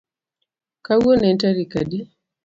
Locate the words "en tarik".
1.31-1.73